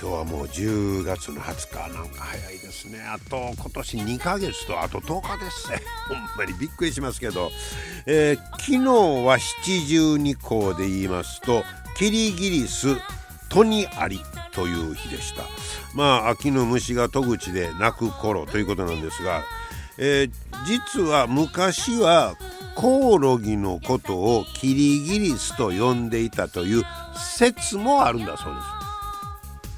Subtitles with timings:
[0.00, 3.02] 今日はもう10月の20日なんか早いですね。
[3.02, 5.82] あと今年2ヶ月とあと10日ですね。
[6.08, 7.50] ほんまにびっくりしますけど、
[8.06, 8.78] えー、昨日
[9.26, 11.64] は七十二項で言いますと
[11.98, 12.96] キリギリス
[13.50, 14.20] トニアリ
[14.52, 15.42] という日でした。
[15.94, 19.44] まあ秋の虫が戸口で鳴く頃ということなんですが、
[19.98, 20.30] えー、
[20.64, 22.36] 実は昔は
[22.74, 28.79] コオロギのことをキリギリスと呼んでいたという説もあるんだそうです。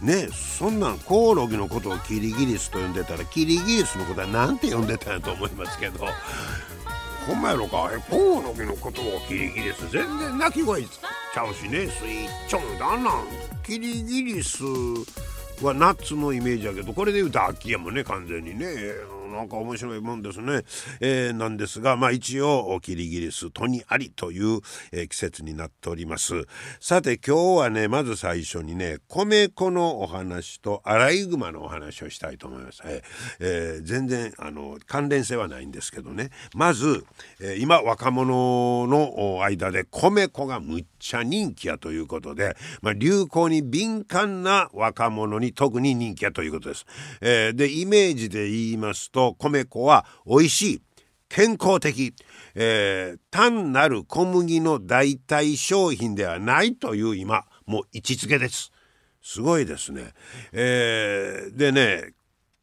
[0.02, 6.06] ねそんなんコオロギのことをキリギリスと呼んでたらキリギリスのことは何て呼んでたんやと思いますけど
[7.26, 13.24] ほんまやろかコオロギのことをキリギリス全然鳴き声ちゃうしねスイッチョンだなん
[13.62, 14.64] キリギリス
[15.62, 18.66] はナッツのイメージやけどこれで言うと秋やもんね完全にね。
[19.32, 20.62] なんか面白いもんですね、
[21.00, 24.60] えー、なんですがまあ一応キリギリストニアリという、
[24.92, 26.46] えー、季節になっております。
[26.80, 33.02] さて今日はねまず最初にね米粉のお話とアライグマのお話をしたいと思います、え
[33.40, 36.30] えー、全然あの関連性はないんですけどね。
[36.54, 37.04] まず、
[37.40, 46.86] え今若者の間で米粉がむっちゃ人気やということで、まあ、流行に敏感な若者に特に人気やということです、
[47.20, 50.82] えでイメージで言いますとと米粉は美味しい
[51.28, 52.14] 健康的、
[52.54, 58.72] えー、単なる小麦の代替商品ではないという今もう位置づけです。
[59.22, 60.12] すごいですね。
[60.52, 62.12] えー、でね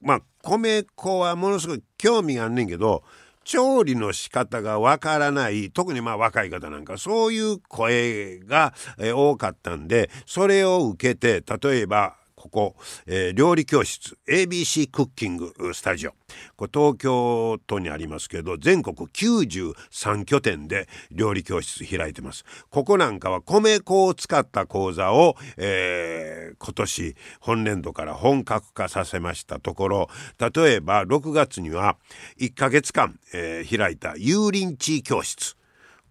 [0.01, 3.03] まあ米粉はものすごい興味があんねんけど
[3.43, 16.11] 調理の仕方がわからない特にまあ若い方なんかそういう声が、多かったんでそれを受けて例えばここ、えー、料理教室 ABC クッキングスタジオ。
[16.55, 22.45] これ東京都にありますけど全国93拠点で料理教室開いてます。
[22.69, 31.97] ここなんかは米粉を使った講座を、えー、今年本年度から本格化させましたところ例えば6月には
[32.39, 35.57] 1ヶ月間、えー、開いた油淋鶏教室。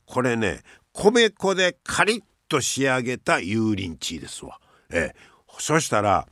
[0.04, 0.60] これね
[0.92, 4.60] 米粉でカリッと仕上げた油淋鶏ですわ。
[4.90, 5.27] えー
[5.58, 6.26] そしたら、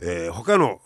[0.00, 0.80] えー、他の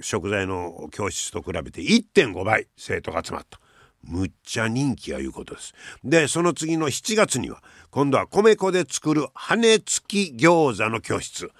[0.00, 3.60] 食材の教室と比べて1.5倍生徒が集まった。
[4.06, 5.74] むっちゃ人気やいうことです。
[6.04, 11.50] で、その次の7月には、今度は米粉で作る羽根付き餃子の教室。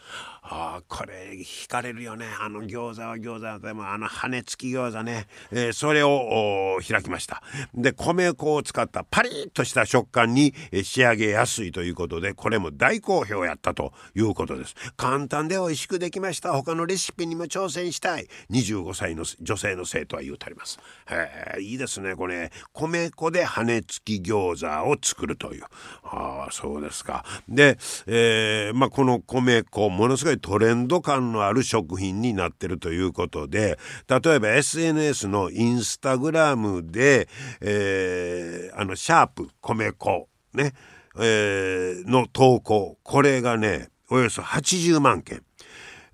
[0.46, 2.26] ああこれ惹かれるよね。
[2.38, 7.42] あの餃子は餃子でもあの羽根付き餃子ね、えー、それを開きました。
[7.74, 10.52] で米粉を使ったパリッとした食感に
[10.82, 14.74] 仕上げやすいということでこれも大好評やったということです。
[14.98, 16.52] 簡単で美味しくできました。
[16.52, 18.28] 他のレシピにも挑戦したい。
[18.50, 20.78] 25歳の女性の生徒は言うてあります。
[21.10, 22.52] へえいいですねこれ。
[22.74, 25.64] 米粉で羽根付き餃子を作るという。
[26.02, 27.24] ああそうですか。
[27.48, 33.78] で、えー、まあこの米粉ものすごいいトレンド感のある食品になってるということで
[34.08, 37.28] 例えば SNS のインスタグラムで、
[37.60, 40.72] えー、あのシャープ米粉ね、
[41.18, 45.42] えー、の投稿これがねおよそ80万件、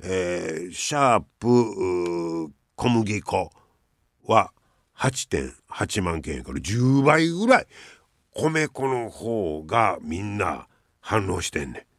[0.03, 3.51] えー、シャープ小麦粉
[4.27, 4.53] は
[4.97, 7.67] 8.8万件やから10倍ぐらい
[8.35, 10.67] 米粉の方がみんな
[11.01, 11.90] 反応してんねん。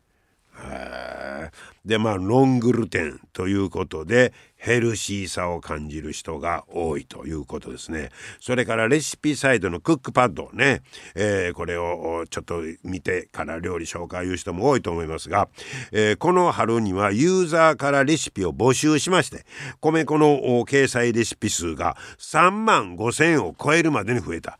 [1.85, 8.11] でまあノングルテンということでヘルシーさを感じる人が多いということですね。
[8.39, 10.83] それからレシピサイドのクックパッドね、
[11.15, 15.49] えー、これをちょっと見てから料理紹介いう人も多いと思いますが、
[15.91, 19.45] えー、この春にはユーザーからレシピを募集しまして
[19.79, 24.59] 米粉の掲載レシピ数が3万5千を超えるまでに増えた。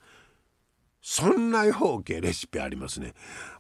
[1.04, 3.14] そんなようけレシピありますね。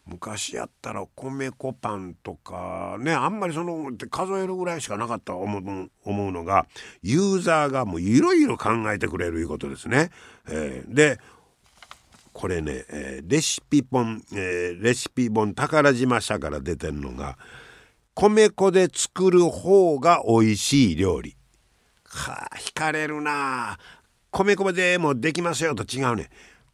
[0.06, 6.66] 昔やったら米粉パンとかねあんまりその数えるぐらいしかなかった思う思うのが
[7.04, 10.10] ユーザーがもういろいろ考えてくれるいうことですね。
[10.50, 11.20] えー、で
[12.34, 17.38] これね、えー、レシピ本、えー、レシピ本宝島社から出てるのが
[18.14, 21.36] 米粉で作る方が美味しい料理。
[22.04, 23.78] はあ惹かれるな
[24.32, 26.30] 米粉でもできますよと違うね。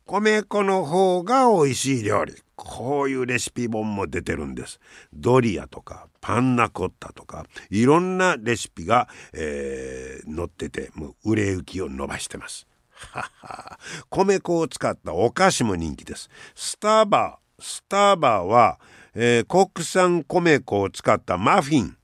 [0.07, 2.33] 米粉の方が美味しい料理。
[2.56, 4.80] こういうレシピ本も出てるんです。
[5.13, 12.65] ドリアとかパンナコッタとかいろんなレシピが、えー、載っててもう売れ行きを伸ばしてます。
[12.89, 16.30] はは米粉を使ったお菓子も人気です。
[16.56, 17.38] スターバ。
[17.59, 18.80] ースターバーは、
[19.13, 21.98] えー、国産米粉を使ったマフィン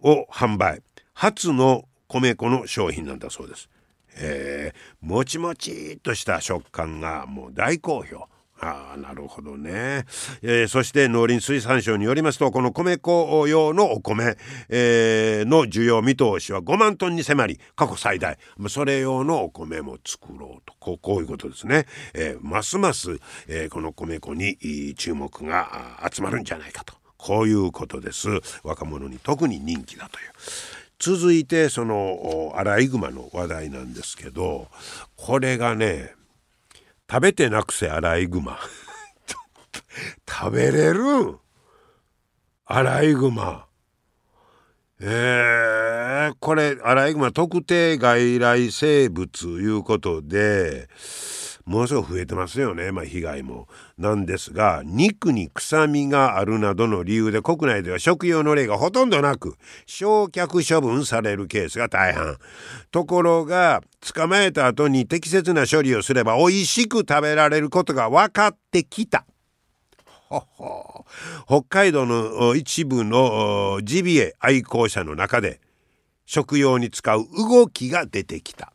[0.00, 0.82] を販売。
[1.14, 3.68] 初の米粉の商品なんだそうです。
[4.16, 8.28] えー、もちもちっとした食感がもう大好評。
[8.60, 10.04] ああなるほどね、
[10.42, 14.36] えー、そして農林水産省によりますとこの米粉用のお米、
[14.68, 18.36] えー、の需要見通しは5万トンに迫り過去最大。
[18.68, 20.74] それ用のお米も作ろうと。
[20.80, 24.56] こうこういうことですね、えー、ますます、え、この米粉に
[24.96, 26.94] 注目が集まるんじゃないかと。
[27.16, 28.28] こういうことです。
[28.62, 30.32] 若者に特に人気だという。
[30.98, 34.68] 続いてそのアライグマの話題なんですけど
[35.16, 36.14] これがね
[37.10, 38.58] 食べてなくせアライグマ。
[40.28, 41.38] 食べれる？
[42.66, 43.66] アライグマ。
[45.00, 50.88] えー、これアライグマ特定外来生物いうことで
[51.68, 53.68] ものすごく増えてますよね、まあ、被害も。
[53.98, 62.38] なんですが肉に臭みがあるなどの理由で国内では食用の例がほとんどなく焼却処分されるケースが大半。
[62.90, 69.26] ところが捕まえた後に適切な処理をすれば美味しく食べられることが分かってきた。
[71.46, 75.60] 北海道の一部のジビエ愛好者の中で
[76.24, 78.72] 食用に使う動きが出てきた。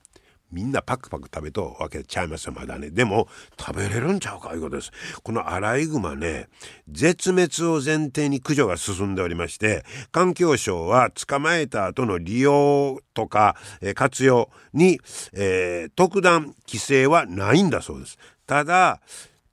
[0.53, 2.91] みんなパクパク食べとわけちゃいますよまだね。
[2.91, 3.27] でも
[3.59, 4.91] 食べれるんちゃうかいうことです。
[5.23, 6.47] このアライグマね
[6.87, 14.99] 絶滅を前提に駆除が進んでおりまして環境省は捕まえた後の利用とか、えー、活用に、
[15.33, 18.17] えー、特段規制はないんだそうです。
[18.45, 19.01] ただ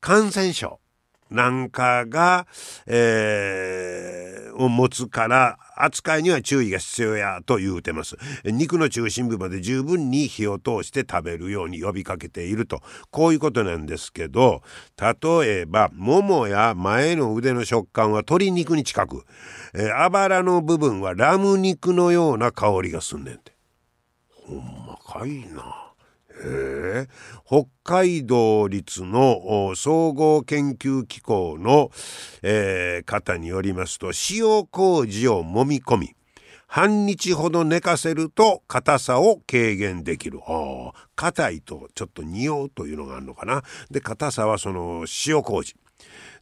[0.01, 0.80] 感染症
[1.31, 2.47] なんかが、
[2.87, 8.17] えー、を持つから扱いには注意が必要やと言うてます。
[8.45, 12.81] 肉の中心部まで十分に火を通して食べるように呼びかけていると。
[13.11, 14.63] こういうことなんですけど、
[15.01, 19.25] 例えば、ももや前の腕の食感は鶏肉に近く、
[19.75, 23.53] えー、あばらの部分はラム肉のような香りがすんねんて。
[24.47, 25.90] ほんまかいな。
[26.43, 27.07] え
[27.47, 31.91] 北海道立の総合研究機構の、
[32.43, 36.15] えー、方によりますと塩麹を揉み込み
[36.73, 40.39] 半日ほど寝かせると硬さを軽減できる。
[41.17, 43.65] 硬いとちょっと匂うというのがあるのかな。
[43.91, 45.75] で硬さはその塩麹。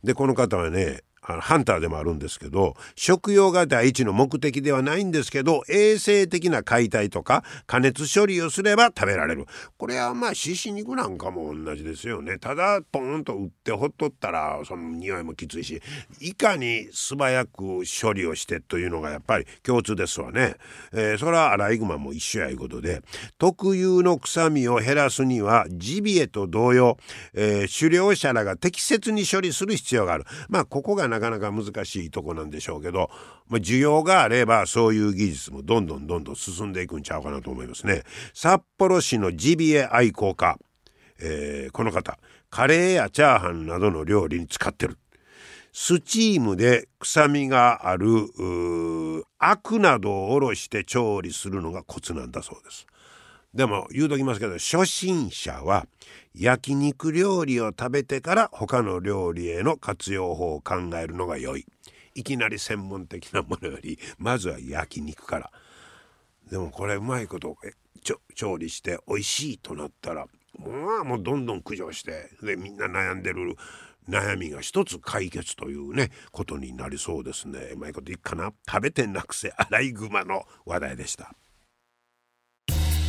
[0.04, 1.00] でこの方はね
[1.40, 9.46] ハンターでもあるんですけど食用が第一の目的ではないんですけど衛生的な解体とか加熱処理をすれば食べられる。
[9.76, 12.38] これはまあ獅子肉なんかも同じですよね。
[12.38, 15.80] ただポンと売ってほっとったらその匂いもきついし
[16.20, 20.54] いかに素早く処理をしてというのがやっぱり共通ですわね、
[20.92, 23.02] えー、それはアライグマも一緒やいうことで
[23.38, 26.96] 特有の臭みを減らすにはジビエと同様、
[27.34, 30.24] えー、狩猟者らが適切に処理する必要がある。
[30.48, 33.10] まあここがななかなか難しいとこなんでしょうけど、
[33.48, 38.04] まあ、需要があればそういう技術もどんどんどんどん進んでいくんちゃうかなと思いますね。
[38.34, 40.58] 札幌市のジビエ愛好家、
[41.20, 42.18] えー、この方
[42.50, 44.98] カレーやチャーハンなどの料理に使ってる。
[45.72, 48.08] スチームで臭みがある
[49.38, 52.86] アクなどをおろして調理するのがコツなんだそうです。
[53.58, 55.88] でも言うときますけど初心者は
[56.32, 61.66] 焼肉料理を食べてから他の料理への活用法を考えるのが良い。
[62.14, 65.50] いきなり専門的なものよりまずは焼肉から。
[66.48, 67.56] でもこれうまいこと
[68.36, 73.56] 調理して美味しいとなったらもうもうどんどん駆除してでみんな悩んでる
[74.08, 77.70] 悩みが一つ解決というねことになりそうですね。
[77.74, 78.52] うまいこといっかな。
[78.70, 81.34] 食べてなくせアライグマの話題でした。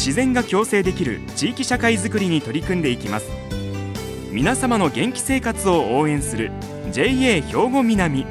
[0.00, 3.28] 自然が共生できる地域社会づくりに取り組んでいきます。
[4.32, 6.50] 皆様の元気生活を応援する
[6.90, 8.24] JA 兵庫南。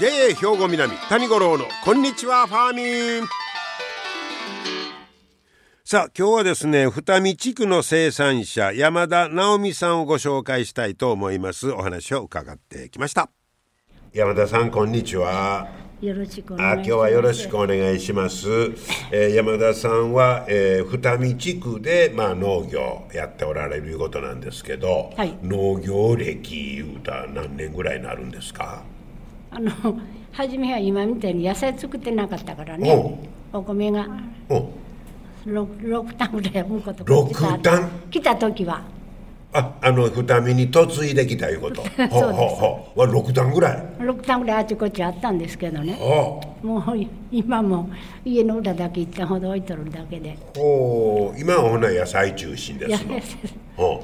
[0.00, 3.28] JA 兵庫南谷五郎のこんにちはファーミン。
[5.84, 11.70] さあ今日はですね二見地区の生産者山田直美さんをご紹介したいと思います。
[11.70, 13.30] お話を伺ってきました。
[14.12, 15.87] 山田さんこんにちは。
[16.00, 16.88] よろしくおあ願いします。
[16.88, 18.48] 今日はよろしくお願いします、
[19.10, 25.36] えー山田さんは、えー二見地区で、まあ、農業やっておられるいうことなんですけど、はい。
[25.42, 28.82] 農業歴いうたら何年ぐらいになるんですか？
[29.50, 29.72] あの
[30.30, 33.20] 初めは今みたいに野菜作ってなかったからね。
[33.52, 34.06] お米が。
[34.48, 34.70] お
[35.46, 37.90] 六六単ぐらい産むこと六単？
[38.10, 38.82] 来た時は
[39.50, 41.80] ああの二見に嫁いできたいうこと。
[42.10, 43.00] ほうほうほう。
[43.00, 43.82] は6段ぐらい。
[44.00, 45.94] 六単ぐらいあちこちあったんですけどね。
[45.94, 46.82] ほもう
[47.32, 47.88] 今も
[48.26, 50.36] 家の裏だけ一旦ほど置いとるだけで。
[50.54, 51.40] うほう。
[51.40, 53.20] 今はほな野菜中心ですの。
[53.76, 54.02] ほ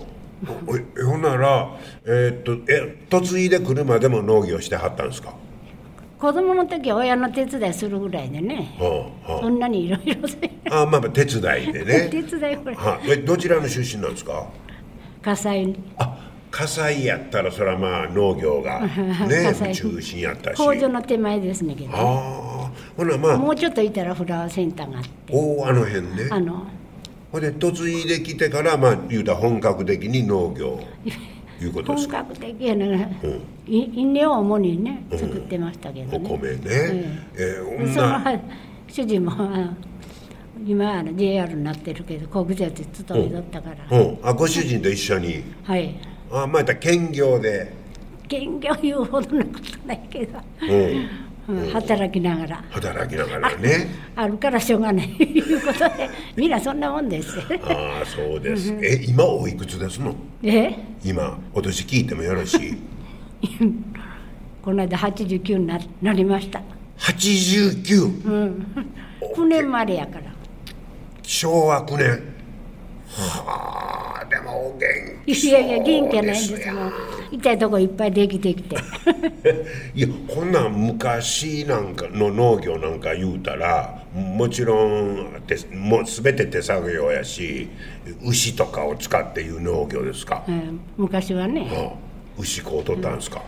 [1.07, 1.69] ほんなら
[2.07, 5.35] えーっとえ嫁いでくるまでも農業してはったんですか？
[6.19, 8.75] 子供の時は親の手伝いするぐらいでね。
[8.79, 9.41] ほうほう。
[9.43, 10.39] そんなにいろいろせ
[10.71, 12.09] あまあまあ手伝いでね。
[12.11, 12.77] 手伝いぐらい。
[12.77, 14.47] はえどちらの出身なんですか？
[15.25, 15.75] 火災。
[15.99, 16.19] あ
[16.51, 20.59] 火災やったらそれはまあ農業が 火ね災中心やったし。
[20.59, 23.37] 工場の手前ですねけど、ああほなまあ。
[23.39, 25.11] もうちょっといたらフラワーセンターがあって。
[25.33, 26.09] おおあの辺ね。
[26.31, 26.67] あの。
[27.33, 30.79] ほんで嫁いできてからまあ言うたら本格的に農業
[31.61, 32.19] いうことですか？
[32.19, 32.85] 本格的やな、
[33.67, 36.59] い稲を主にね作ってましたけどね、お米ね、
[37.37, 38.41] えーほんそのな
[38.87, 39.33] 主人も
[40.67, 45.43] 今はあの JR になってるけど国税で勤めとったから、うん、あご主人と一緒に？
[45.65, 45.95] はい。
[46.31, 47.73] あまたら兼業で、
[48.29, 50.39] 兼業言うほどのことないけど、
[51.49, 52.65] うん、うん働きながら。
[52.71, 53.89] 働きながらね。
[54.17, 55.09] あるからしょうがない。
[55.09, 57.39] いうことでみんなそんなもんです。
[57.63, 60.15] ああそうです、え今おいくつですの？
[60.43, 60.75] え？
[61.05, 62.77] 今お年聞いてもよろしい？
[64.63, 66.63] この間89にななりました。
[66.99, 67.83] 89、
[69.37, 70.34] 9年までやから
[71.25, 72.35] 昭和9年。
[73.17, 74.87] はあでもお元
[75.27, 76.93] 気いやいや元気やないんですもう
[77.31, 78.77] 痛いとこいっぱいできてきて。
[79.95, 87.69] いやこんなん昔なんかの農業なんか言うたらもちろん手もう全て手作業やし
[88.25, 91.69] 牛とかを使っていう農業ですか、うん昔はね。
[91.73, 91.93] あ
[92.37, 93.41] 牛こう取ったんですか、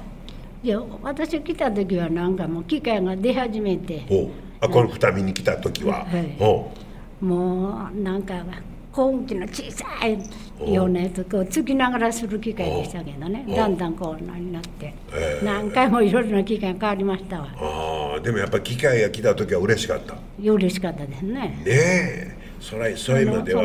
[0.63, 4.03] いや私来た時はなんかもう機械が出始めて。
[4.61, 6.37] あこの二見に来た時は、はい。
[6.39, 6.71] ほ
[7.21, 8.45] もうなんか
[8.97, 13.45] 根気の小さいようなやつこうつきながらする機械でしたけどね。
[13.55, 14.95] だんだんこうなになって。
[15.43, 17.45] 何回もいろいろな機械が変わりましたわ。
[17.45, 20.15] うああでもやっぱ機械が来た時は嬉しかった。
[20.15, 23.63] ね嬉しかったですねえそれそれまでは。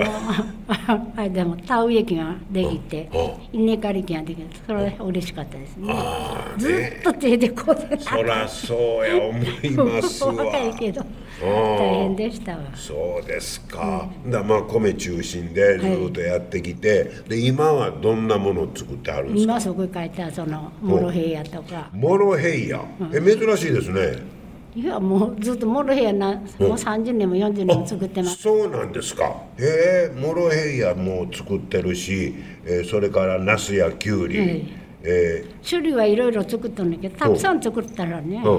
[1.15, 3.10] あれでも田植え機ができて
[3.51, 3.62] うん。
[3.62, 5.88] 稲刈り機ができてそれは嬉しかったですね。
[5.91, 10.34] ああずねっと手でこうでそらそうや思いますわ。
[10.46, 11.05] 若いけどん。
[11.41, 12.60] 大変でしたわ。
[12.75, 19.53] そうですか、だまあ米中心でずっとやってきて、で今はどんなものを作ってあるんですか？
[19.53, 21.89] 今そこに書いてあるそのモロヘイヤとか。
[21.93, 22.79] モロヘイヤ。
[23.12, 24.40] え珍しいですね
[24.74, 26.34] いやもうずっとモロヘイヤな。
[26.34, 28.38] もう30年も40年も作ってます。
[28.38, 29.25] そうなんですか。
[29.60, 32.34] へえモロヘイヤも作ってるし、
[32.66, 34.66] えーそれからナスやキュウリ、え
[35.04, 35.46] え。
[35.68, 38.50] 種類はいろいろ作っとんだけどたくさん作ったらねー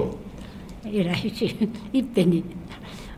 [0.85, 0.95] うん。
[0.95, 1.55] 偉いし
[1.93, 2.43] いっぺんに。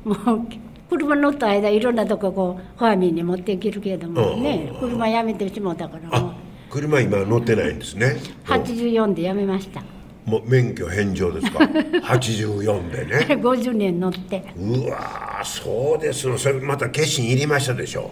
[0.06, 0.42] もう
[0.90, 6.20] 車乗った間いろんなとここうファーミンに持っていけるけどもね車やめてしもうたから。
[6.22, 6.36] もうあ
[6.70, 8.54] 車今乗ってないんですね、うん。
[8.54, 9.82] 84でやめました
[10.25, 11.60] もう免許返上ですか？
[12.03, 13.36] 84でね。
[13.41, 14.44] 50年乗って。
[14.58, 18.12] うわーそうですのそれまた決心いりましたでしょ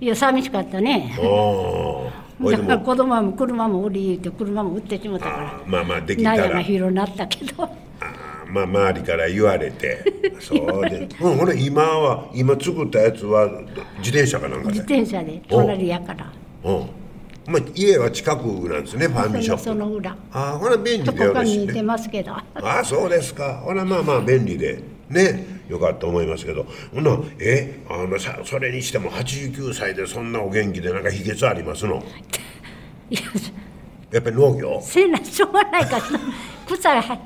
[0.00, 1.14] いや寂しかったね。
[1.16, 5.60] だから子供も車も売り言うて車も売ってしもうたから。
[5.66, 7.68] まあまあできた納屋らが広なったけど。
[8.50, 9.98] まあ周りから言われて。
[10.40, 13.48] そうで、うん、ほら今は今作ったやつは
[13.98, 16.30] 自転車かなんか自で転車で隣やから。
[16.64, 16.72] う。
[16.72, 16.86] ん
[17.46, 20.12] まあ家は近くなんですねファーミンショップその裏。
[20.32, 21.82] ああほら便利どでよろしいね。
[21.82, 22.32] ますけど。
[22.32, 23.60] ああそうですか。
[23.64, 24.78] ほらまあまあ便利で。
[25.10, 26.66] ねよかったと思いますけど。
[26.94, 32.02] ほなえあのさそれにしても89歳でそんなお元気でなんか秘訣ありますの？
[33.10, 33.20] いや
[34.12, 34.80] やっぱり農業？
[34.82, 36.02] せなしょうがないから。
[36.76, 37.18] 草が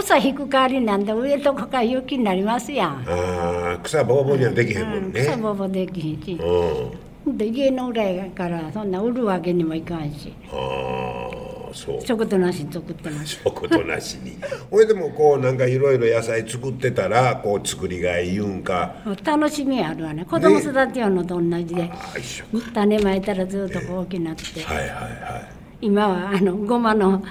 [0.00, 6.32] 草引く代わりなんで上とこから雪になりますやん、ああ草ぼうぼうにはできへんもんね、草ぼぼできへんし。
[6.40, 10.32] うんで家の裏やからそんな売るわけにもいかんし。
[10.50, 11.30] あ
[11.70, 12.00] あそう。
[12.00, 13.40] 食となしに作ってます。
[13.44, 14.36] おことなしに。
[14.70, 18.94] ほいでもこうなんかいろいろ野菜作ってたらこう作りがいいうんか。
[19.24, 20.24] 楽しみあるわね。
[20.24, 25.48] 子供育てようのと同じで、ああ一緒種まいたらずっとこう大きくなって、はいはいはい。
[25.80, 27.22] 今はあのごまの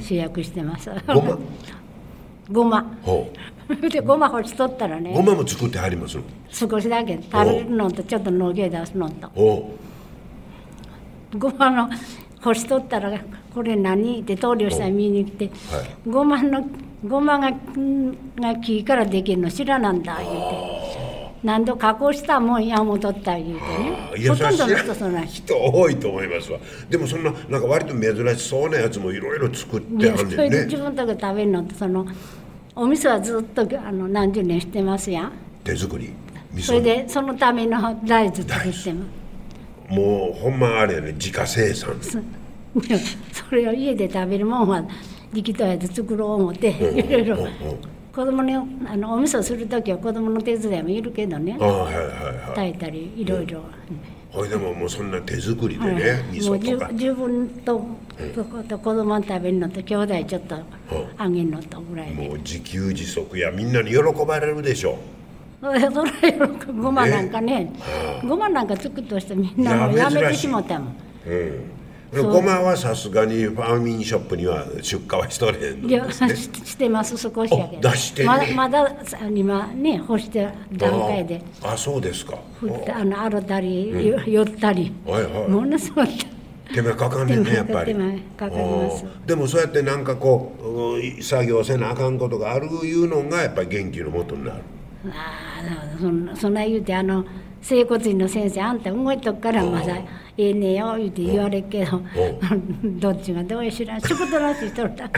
[0.00, 0.90] 主役してます。
[1.06, 1.38] ごま？
[2.50, 2.98] ごま。
[3.02, 3.30] ほ
[3.90, 9.28] でごま干しとったらうごねまも作ってはりますの少しだけ食べるのとちょっとのげ出すのと。
[9.28, 9.74] ほ
[11.36, 11.88] ごまの
[12.40, 13.18] 干しとったら
[13.54, 14.20] これ何？
[14.20, 15.86] って棟梁さん見に来てうはい。
[16.06, 16.66] ごまの
[17.06, 20.84] ごまがんが木からできるの知らなんだ言うて。
[21.42, 23.64] 何度加工したもんやもとった言うて
[24.14, 26.58] あいやねほとんどの人そんな人多いと思いますわ。
[26.88, 32.06] でもそんななんか割と珍しそうなやつもいろいろ作っいてはんやそれでねんね自分とこ食べるのってその
[32.76, 35.32] お味噌はずっとあの何十年してますやん。
[35.62, 36.12] 手作り？
[36.60, 39.04] それでそのための大豆作っても
[39.90, 41.98] もうほんまあれやね自家生産。
[42.00, 43.00] でも
[43.32, 44.84] それを家で食べるもんは
[45.32, 47.46] 力道やで作ろう思っていろいろうんう。
[47.46, 47.50] ん
[48.14, 51.56] 子供にあのお味噌する時は子供の手伝いもいるけどね。
[51.58, 51.90] はいはいは
[52.52, 52.54] い。
[52.54, 53.62] 炊いたりいろいろ、
[54.34, 56.92] ほいでももうそんな手作りでね、味もう十噌とか。
[56.94, 57.86] 十分と
[58.34, 60.56] とと子供に食べるのと兄弟ちょっと
[61.16, 62.28] あげるのとぐらいで。
[62.28, 64.98] もう自給自足やみんなに喜ばれるでしょ。
[65.60, 67.72] それごまなんかね
[68.28, 70.94] ごまなんか作っとしてみんなもういややめて珍しもたもん。
[71.26, 71.70] うん
[72.22, 76.12] ごまはさすがにファーミンショップには出荷はしとれへんのね。
[76.12, 77.76] し してます少しやけ。
[77.76, 81.42] 出してんねまだまださ今ね干して段階で。
[81.62, 82.38] ああそうですか。
[82.94, 83.04] あ。
[83.04, 85.48] の洗ったり、よ寄ったり、はいはい。
[85.48, 86.08] ものすごい。
[86.72, 87.92] 手間かかんねんねやっぱり。
[87.92, 89.04] 手間かかります。
[89.04, 94.56] あーでもそうやってなんかこううん作業せなあかんことがあるいうのがやっぱり元気のもとになる。
[95.10, 95.60] あ
[96.32, 97.24] あそんな言うてあの
[97.64, 99.96] 整骨院の先生あんた動いとくからまだ
[100.36, 102.02] ええねよ言うて言われるけど
[102.84, 105.10] どっちがどうや知らん仕事らしい人だ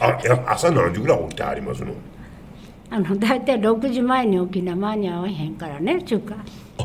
[0.00, 1.92] あいや朝何時ぐらい起きてありますの？
[2.92, 6.34] あの大体6時前に起きな間に合わへんからね中華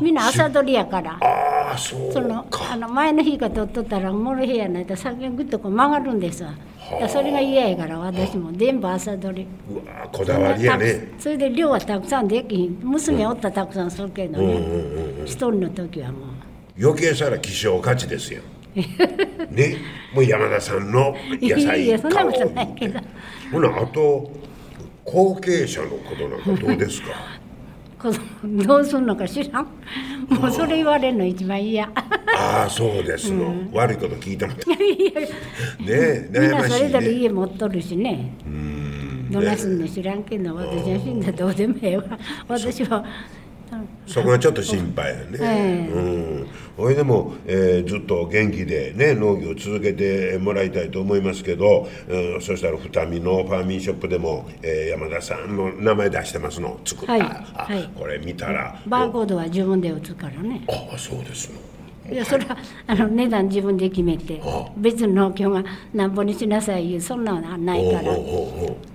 [0.02, 1.18] みんな朝取りやから。
[1.20, 6.54] ああそうそのかあの前の日が取っとったらもろ部屋ないと先がぐっとこう曲がるんですわ。
[7.08, 9.46] それが嫌やから私も全部朝取り。
[9.68, 11.12] うわこだわりやね。
[11.18, 12.78] それで量はたくさんできひん。
[12.82, 14.44] 娘おったらたくさんするけどね。
[14.44, 16.20] うんうんうん一人の時はもう。
[16.80, 18.42] 余計さら希少価値ですよ。
[19.50, 19.76] ね。
[20.14, 23.00] もう山田さんの野菜いやそんなことないけど。
[23.50, 24.30] ほなあと
[25.04, 27.08] 後継者のことなんかどうですか？
[27.98, 28.12] 子
[28.42, 29.60] 供どうすんのか知ら？
[29.62, 29.66] ん
[30.28, 31.86] もうそれ言われるの一番嫌。
[32.38, 34.58] ああそうですの、悪いこと聞いてもね
[35.78, 38.32] みんえなそれぞれね家持っとるしね。
[39.30, 42.04] どないすんの知らんけど私は死んだらどうでもええわ。
[42.48, 43.04] 私は
[44.06, 45.92] そこがちょっと心配やね、ええ。
[45.92, 45.98] う
[46.42, 46.46] ん。
[46.76, 57.22] ほいでも、えーずっと元気でね農業を続けてもらいたいと思いますけど、うんそしたら二見のファーミンショップでも、えー山田さんの名前出してますの作った、はい。
[57.22, 57.90] あはい。
[57.94, 58.80] これ見たら。
[58.86, 60.62] バーコードは自分で打つからね。
[60.68, 61.58] ああそうですの。
[62.12, 64.68] いやそれはあの値段自分で決めてあ。
[64.76, 68.12] 別の農協がなんぼにしなさいいうそんなのはないから。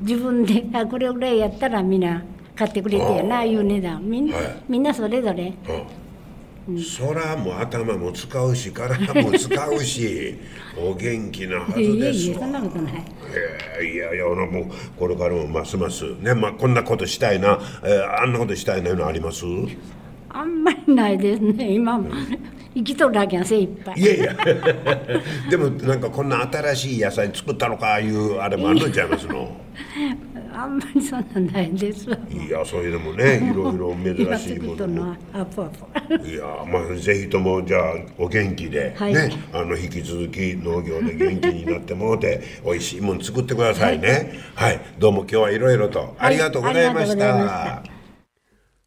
[0.01, 2.23] 自分であこれぐらいやったらみんな
[2.61, 4.07] 買ってくれてやないう値段。
[4.07, 4.31] みん
[4.69, 5.51] みんなそれぞれ。
[6.67, 6.79] うん。
[6.79, 10.35] そらも頭も使うし体も使うし
[10.77, 12.35] お元気なはずいやですわ。
[12.37, 12.93] いやそんなことない。
[13.79, 19.43] えーいやいや俺もうこれからもますますね、まあ、こんなことしたいな、えーあんなことしたいないうのあります
[20.29, 22.09] あんまりないですね今も
[22.73, 23.99] 生きとるだけが精一杯。
[23.99, 24.35] いやいや。
[25.49, 29.57] でもなんかこんな新しい野菜作ったのかいうあれもあるんちゃいますの？
[30.53, 32.17] あんまりそんなんないですわ。
[32.29, 34.75] いやそういうのもねいろいろ今珍しいも。
[34.75, 35.15] のも
[36.25, 39.13] いやまあぜひともじゃあお元気で、はい。
[39.13, 44.33] ねあの引き続き農業で元気になってもうて 美味しいもん作ってくださいね。
[44.55, 47.90] はい、どうも今日はいろいろとありがとうございましありがとうござい。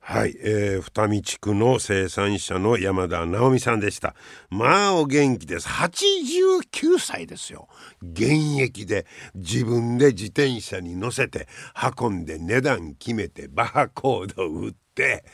[0.06, 4.14] はい、えー、二見地区の生産者の山田直美さんでした。
[4.50, 5.66] まあお元気です。
[5.66, 7.68] 89歳ですよ。
[8.02, 11.48] 現役で自分で自転車に乗せて
[11.98, 15.24] 運んで値段決めてバーコード売って。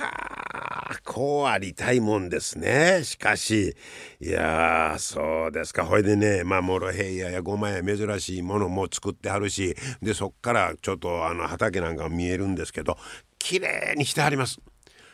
[0.00, 3.02] はあ、こうありたいもんですね。
[3.02, 3.76] しかし、
[4.20, 5.84] いや、そうですか。
[5.84, 12.96] ほいでね、まあ、モロヘイヤやゴマや珍しいものも作ってはるし、で、そっからちょっとあの畑なんか見えるんですけど、
[13.40, 14.60] 綺麗にしてはります。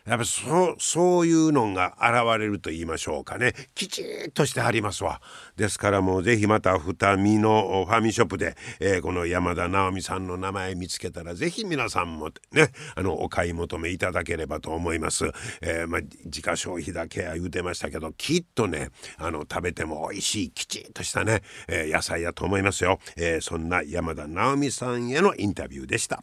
[0.04, 3.54] やっぱそうそういうのが現れると言いましょうかね。
[3.74, 5.20] きちっとしてはりますわ。
[5.56, 15.24] ですからもうぜひまた二見のファミショップで、えーこの山田直美さんの名前見つけたらぜひ皆さんもねあのお買い求めいただければと思います、
[15.60, 26.22] えーまあ、自家消費だけは言うてましたけどきっとねあの食べても美味しいきちっとしたね、えー野菜やと思いますよ、えーそんな山田直美さんへのインタビューでした。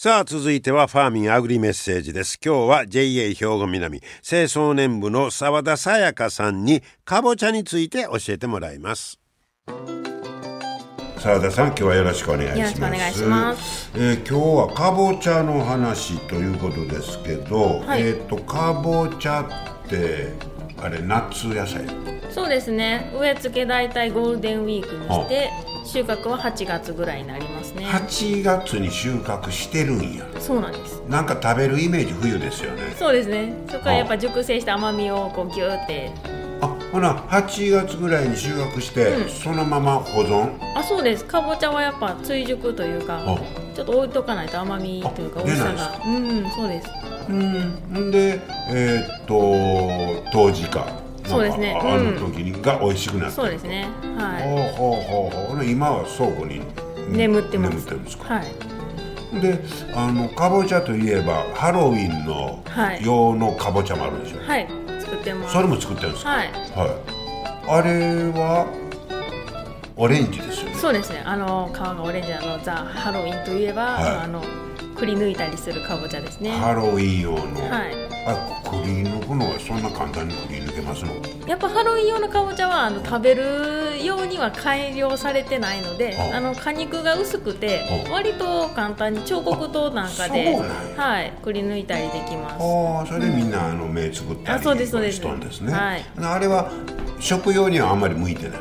[0.00, 2.38] さあ続いてはファーミンアグリメッセージです。
[2.40, 9.18] 今日は JA 兵庫南清掃年部の澤田さやかさんにかぼちゃについて教えてもらいます。
[11.18, 12.58] 澤田さん今日はよろしくお願いします。
[12.58, 13.90] よろしくお願いします。
[13.96, 18.02] えー今日はかぼちゃの話ということですけど、はい。
[18.02, 19.42] えっ、とかぼちゃ
[19.84, 20.32] って
[20.80, 21.84] あれ夏野菜。
[22.30, 23.10] そうですね。
[23.18, 25.50] 植え付け大体ゴールデンウィークにして
[25.84, 27.84] 収穫は8月ぐらいになりますね。
[27.86, 30.24] 8月に収穫してるんや。
[30.38, 31.02] そうなんです。
[31.08, 32.94] なんか食べるイメージ冬ですよね。
[32.96, 33.54] そうですね。
[33.68, 36.12] そこからやっぱ熟成した甘みをこうギューって。
[36.60, 39.28] あほな8月ぐらいに収穫して、うん。
[39.30, 40.52] そのまま保存？
[40.76, 41.24] あそうです。
[41.24, 43.38] かぼちゃはやっぱ追熟というかあ。
[43.74, 46.00] ちょっと置いとかないと甘みというかあ美味しさが。
[46.04, 46.88] うんそうです
[47.28, 48.08] うん。
[48.08, 50.86] んでえーっと冬至か。
[51.24, 51.78] そうですね。
[51.82, 52.14] あうん。
[52.14, 53.86] の時にが美味しくなってそうですね。
[54.16, 55.48] はほうほうほうほう。
[55.48, 56.60] ほな今は倉庫にい
[57.10, 57.74] 眠ってます。
[57.74, 58.44] 眠ってるんですか、はい。
[59.42, 59.60] で
[59.94, 63.04] あのかぼちゃといえばハロウィンのはい。
[63.04, 64.66] 用のかぼちゃもあるんでしょ、はい。
[65.00, 65.52] 作ってます。
[65.52, 66.30] それも作ってるんですか？
[66.30, 66.46] はい。
[66.48, 66.50] はい、
[67.68, 67.90] あれ
[68.32, 68.66] は
[69.96, 70.74] オレンジですよね。
[70.76, 71.22] そうですね。
[71.26, 74.16] あの皮がオレンジあのザ・ハロウィンといえば、はい。
[74.24, 74.42] あの
[74.98, 76.50] くり抜いたりするかぼちゃですね。
[76.50, 77.38] ハロウィン用の、
[77.70, 77.94] はい。
[78.26, 81.14] あくり抜くのはそんな簡単にくり抜けますの？
[81.46, 86.36] やっぱハロウィン用のかぼちゃはあの食べるようには改良されてないのであ。
[86.36, 88.12] あの果肉が薄くてあ。
[88.12, 92.62] 割と簡単に彫刻刀なんかではいくり抜いたりできます。
[92.62, 95.16] ああそれでみんなあの目作ったりあそうですそうです。
[95.16, 96.04] しとんですね、はい。
[96.20, 96.70] あれは
[97.20, 98.58] 食用にはあんまり向いてない。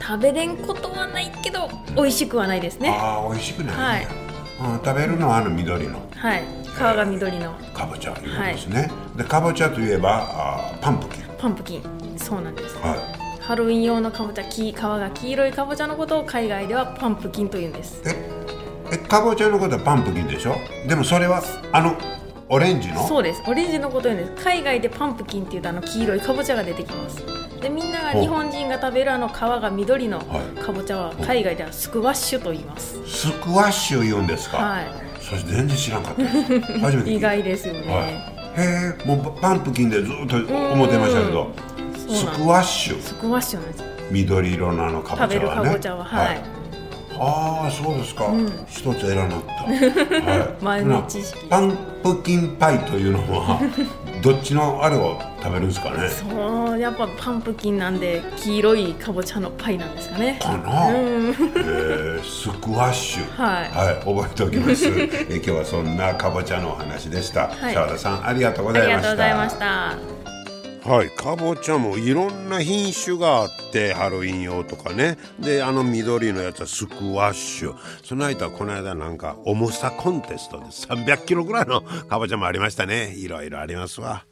[0.00, 2.90] 食べれんことはないけど美味しくはないですね。
[2.90, 4.19] ああ美味しくないんや、はい
[4.60, 6.00] あ食べるのはあの緑の。
[6.14, 6.44] はい。
[6.62, 7.54] 皮が緑の。
[7.74, 8.12] かぼちゃい。
[8.12, 11.24] うことですね、でかぼちゃといえばあーパンプキン。
[11.38, 11.82] パンプキン。
[12.16, 12.76] そうなんです。
[12.76, 12.96] は
[13.40, 17.96] ハロウィン用のかぼちゃき皮が黄色いかぼちゃのことを海外ではパンプキンというんです。
[17.98, 18.14] いえ
[18.92, 20.56] えかぼちゃのことはパンプキンでしょ？
[20.86, 21.42] でもそれは
[21.72, 21.96] あの
[22.48, 23.06] オレンジの？
[23.06, 23.42] そうです。
[23.46, 24.44] オレンジのことを言うんです。
[24.44, 27.24] 海外でパンプキンっていうとあの黄色いかぼちゃが出てきます
[27.60, 30.24] でみんなが日本人が食べるあの皮が緑のは
[30.56, 30.60] い。
[30.60, 32.98] かぼちゃは海外ではスクワッシュと言います。
[33.06, 34.80] スクワッシュ言うんですか、は
[35.20, 36.24] それ全然知らんかった
[36.80, 37.28] 初めて意た。
[37.36, 38.08] 外ですよね、はい、
[38.60, 41.50] へえもうパンプキンでずっと思ってましたけど。
[42.08, 43.00] スクワッシュ。
[43.00, 45.62] スクワッシュなんです緑色のあのかぼ食べるちゃは。
[45.62, 46.40] ねかぼちゃははい、
[47.18, 48.32] ああそうですか、
[48.66, 51.46] 一つ偉なった、はい、 豆知識。
[51.46, 53.60] パンプキンパイというのは
[54.22, 56.08] どっちのあれを食べるんですかね？
[56.10, 60.38] そうやっぱパンプキンなんで黄色いかぼちゃのパイなんですかね。
[60.42, 61.30] かな、うん。
[61.30, 63.24] えースクワッシュ。
[63.42, 64.04] はい。
[64.04, 64.86] 覚えておきます。
[64.88, 67.48] えー今日はそんなかぼちゃのお話でした。
[67.48, 67.74] はい。
[67.74, 69.08] 澤田さんありがとうごありがざいました。
[69.08, 70.19] とうございました
[70.84, 75.18] はい、かぼちゃもいろんな品種があってハロウィン用とかね。
[75.38, 77.74] であの緑のやつはスクワッシュ。
[78.02, 83.14] その間この間なんか重さコンテストで300キロぐらいのかぼちゃもありましたね。
[83.14, 84.24] いろいろありますわ。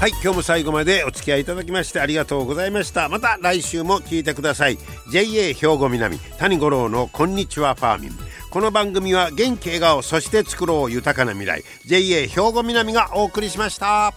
[0.00, 0.10] はい。
[0.22, 3.08] 今日も最後までお付き合いいただきましてありがとうございました。
[3.08, 4.78] また来週も聞いてください。
[5.12, 6.18] JA 兵庫南。
[6.18, 8.29] 谷五郎のこんにちはファーミン。
[8.50, 11.62] この番組は元気笑顔そして作ろう豊かな未来。
[11.86, 14.12] JA 兵庫南がお送りしました。